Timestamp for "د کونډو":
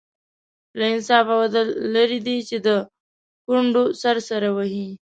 2.65-3.83